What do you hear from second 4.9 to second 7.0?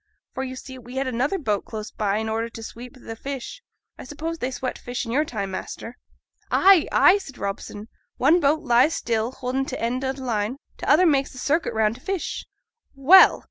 i' your time, master?)' 'Ay,